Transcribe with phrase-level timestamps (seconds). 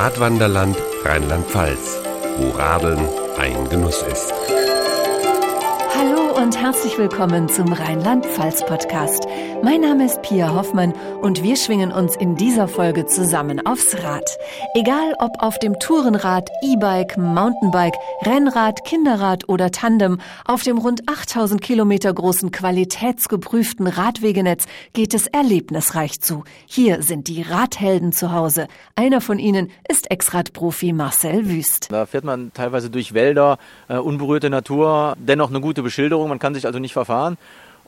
[0.00, 1.98] Radwanderland Rheinland-Pfalz,
[2.36, 3.04] wo Radeln
[3.36, 4.32] ein Genuss ist.
[6.38, 9.26] Und herzlich willkommen zum Rheinland-Pfalz-Podcast.
[9.64, 14.38] Mein Name ist Pia Hoffmann und wir schwingen uns in dieser Folge zusammen aufs Rad.
[14.76, 21.60] Egal ob auf dem Tourenrad, E-Bike, Mountainbike, Rennrad, Kinderrad oder Tandem, auf dem rund 8000
[21.60, 26.44] Kilometer großen qualitätsgeprüften Radwegenetz geht es erlebnisreich zu.
[26.66, 28.68] Hier sind die Radhelden zu Hause.
[28.94, 31.90] Einer von ihnen ist Ex-Radprofi Marcel Wüst.
[31.90, 33.58] Da fährt man teilweise durch Wälder,
[33.88, 37.36] äh, unberührte Natur, dennoch eine gute Beschilderung, man kann sich also nicht verfahren.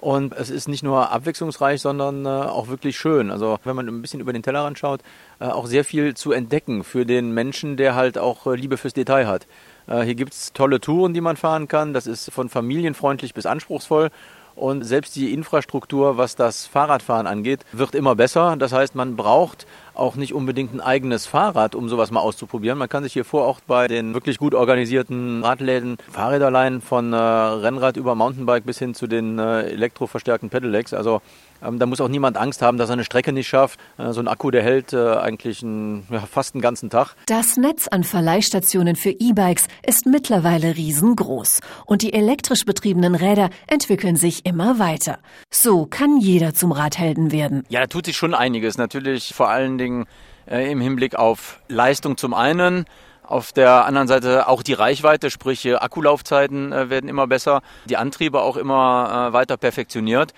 [0.01, 3.31] Und es ist nicht nur abwechslungsreich, sondern äh, auch wirklich schön.
[3.31, 5.03] Also wenn man ein bisschen über den Tellerrand schaut,
[5.41, 8.95] äh, auch sehr viel zu entdecken für den Menschen, der halt auch äh, Liebe fürs
[8.95, 9.47] Detail hat.
[9.87, 11.93] Äh, hier gibt es tolle Touren, die man fahren kann.
[11.93, 14.11] Das ist von familienfreundlich bis anspruchsvoll.
[14.57, 18.57] Und selbst die Infrastruktur, was das Fahrradfahren angeht, wird immer besser.
[18.57, 22.79] Das heißt, man braucht auch nicht unbedingt ein eigenes Fahrrad, um sowas mal auszuprobieren.
[22.79, 27.13] Man kann sich hier vor Ort bei den wirklich gut organisierten Radläden Fahrräder leihen, von
[27.13, 30.95] äh, Rennrad über Mountainbike bis hin zu den äh, elektroverstärkten Pedelecs.
[30.95, 31.21] Also
[31.63, 33.79] ähm, da muss auch niemand Angst haben, dass er eine Strecke nicht schafft.
[33.99, 37.15] Äh, so ein Akku, der hält äh, eigentlich ein, ja, fast einen ganzen Tag.
[37.27, 44.17] Das Netz an Verleihstationen für E-Bikes ist mittlerweile riesengroß und die elektrisch betriebenen Räder entwickeln
[44.17, 45.19] sich immer weiter.
[45.51, 47.65] So kann jeder zum Radhelden werden.
[47.69, 48.79] Ja, da tut sich schon einiges.
[48.79, 50.07] Natürlich vor allen Dingen
[50.47, 52.85] äh, im Hinblick auf Leistung zum einen.
[53.23, 57.97] Auf der anderen Seite auch die Reichweite, sprich äh, Akkulaufzeiten äh, werden immer besser, die
[57.97, 60.35] Antriebe auch immer äh, weiter perfektioniert.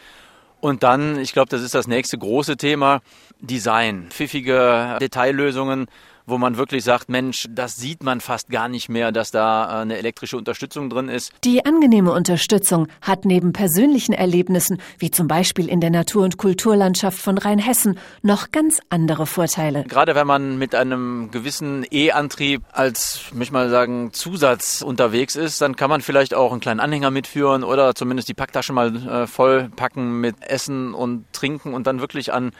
[0.61, 3.01] Und dann, ich glaube, das ist das nächste große Thema,
[3.41, 5.87] Design, pfiffige Detaillösungen,
[6.27, 9.83] wo man wirklich sagt, Mensch, das sieht man fast gar nicht mehr, dass da äh,
[9.83, 11.33] eine elektrische Unterstützung drin ist.
[11.45, 17.19] Die angenehme Unterstützung hat neben persönlichen Erlebnissen, wie zum Beispiel in der Natur- und Kulturlandschaft
[17.19, 19.85] von Rheinhessen, noch ganz andere Vorteile.
[19.85, 25.61] Gerade wenn man mit einem gewissen E-Antrieb als, möchte ich mal sagen, Zusatz unterwegs ist,
[25.61, 29.27] dann kann man vielleicht auch einen kleinen Anhänger mitführen oder zumindest die Packtasche mal äh,
[29.27, 32.53] vollpacken mit Essen und Trinken und dann wirklich an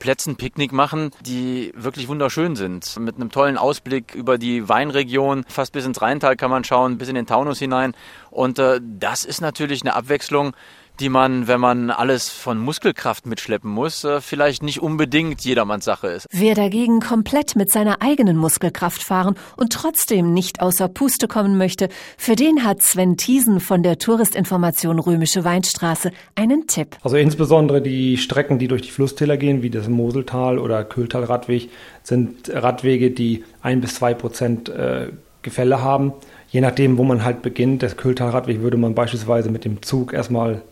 [0.00, 2.98] Plätzen Picknick machen, die wirklich wunderschön sind.
[2.98, 7.08] Mit einem tollen Ausblick über die Weinregion, fast bis ins Rheintal kann man schauen, bis
[7.08, 7.94] in den Taunus hinein.
[8.30, 10.56] Und äh, das ist natürlich eine Abwechslung,
[11.00, 16.08] die man, wenn man alles von Muskelkraft mitschleppen muss, äh, vielleicht nicht unbedingt jedermanns Sache
[16.08, 16.26] ist.
[16.30, 21.88] Wer dagegen komplett mit seiner eigenen Muskelkraft fahren und trotzdem nicht außer Puste kommen möchte,
[22.18, 26.96] für den hat Sven Thiesen von der Touristinformation Römische Weinstraße einen Tipp.
[27.02, 31.70] Also insbesondere die Strecken, die durch die Flusstäler gehen, wie das Moseltal oder Kühltal-Radweg,
[32.02, 35.08] sind Radwege, die ein bis zwei Prozent äh,
[35.42, 36.12] Gefälle haben.
[36.50, 40.62] Je nachdem, wo man halt beginnt, das Kühltal-Radweg würde man beispielsweise mit dem Zug erstmal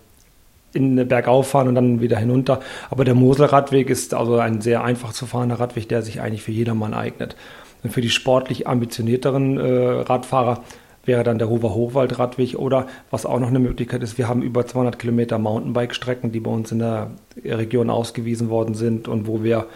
[0.72, 2.60] in Bergauf fahren und dann wieder hinunter.
[2.90, 6.52] Aber der Moselradweg ist also ein sehr einfach zu fahrender Radweg, der sich eigentlich für
[6.52, 7.36] jedermann eignet.
[7.82, 10.62] Und für die sportlich ambitionierteren äh, Radfahrer
[11.04, 14.66] wäre dann der Hofer Hochwaldradweg oder was auch noch eine Möglichkeit ist, wir haben über
[14.66, 17.10] 200 Kilometer Mountainbike-Strecken, die bei uns in der
[17.44, 19.66] Region ausgewiesen worden sind und wo wir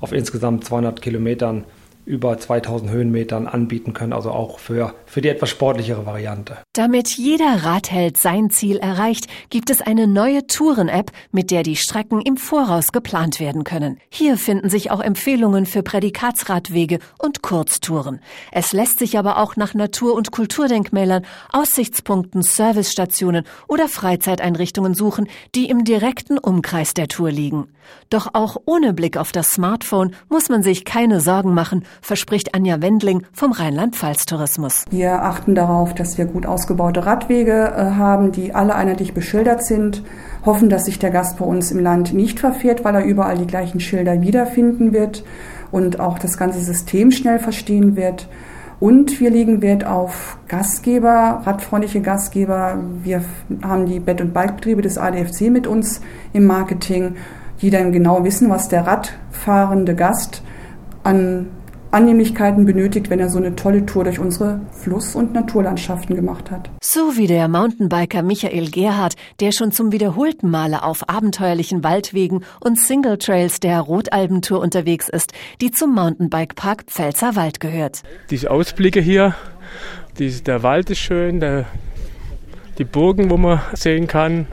[0.00, 1.64] auf insgesamt 200 Kilometern
[2.08, 6.56] über 2000 Höhenmetern anbieten können, also auch für, für die etwas sportlichere Variante.
[6.72, 12.22] Damit jeder Radheld sein Ziel erreicht, gibt es eine neue Touren-App, mit der die Strecken
[12.22, 13.98] im Voraus geplant werden können.
[14.08, 18.20] Hier finden sich auch Empfehlungen für Prädikatsradwege und Kurztouren.
[18.52, 25.68] Es lässt sich aber auch nach Natur- und Kulturdenkmälern, Aussichtspunkten, Servicestationen oder Freizeiteinrichtungen suchen, die
[25.68, 27.68] im direkten Umkreis der Tour liegen.
[28.10, 32.80] Doch auch ohne Blick auf das Smartphone muss man sich keine Sorgen machen, verspricht Anja
[32.80, 34.84] Wendling vom Rheinland-Pfalz-Tourismus.
[34.90, 40.02] Wir achten darauf, dass wir gut ausgebaute Radwege äh, haben, die alle einheitlich beschildert sind,
[40.44, 43.46] hoffen, dass sich der Gast bei uns im Land nicht verfährt, weil er überall die
[43.46, 45.24] gleichen Schilder wiederfinden wird
[45.70, 48.28] und auch das ganze System schnell verstehen wird.
[48.80, 52.78] Und wir legen Wert auf Gastgeber, radfreundliche Gastgeber.
[53.02, 53.24] Wir
[53.62, 56.00] haben die Bett- und Bikebetriebe des ADFC mit uns
[56.32, 57.16] im Marketing,
[57.60, 60.42] die dann genau wissen, was der radfahrende Gast
[61.02, 61.48] an
[61.90, 66.70] Annehmlichkeiten benötigt, wenn er so eine tolle Tour durch unsere Fluss- und Naturlandschaften gemacht hat.
[66.82, 72.78] So wie der Mountainbiker Michael Gerhardt, der schon zum wiederholten Male auf abenteuerlichen Waldwegen und
[72.78, 78.02] Single Trails der Rotalbentour unterwegs ist, die zum Mountainbike-Park Pfälzer Wald gehört.
[78.30, 79.34] Diese Ausblicke hier,
[80.18, 81.66] die, der Wald ist schön, der,
[82.76, 84.46] die Burgen, wo man sehen kann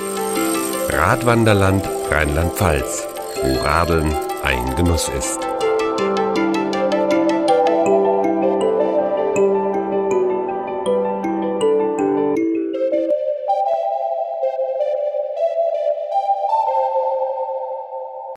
[0.89, 3.07] Radwanderland Rheinland-Pfalz,
[3.43, 5.41] wo Radeln ein Genuss ist.